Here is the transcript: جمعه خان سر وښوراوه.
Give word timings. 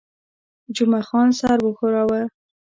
جمعه 0.75 1.01
خان 1.07 1.29
سر 1.39 1.57
وښوراوه. 1.61 2.21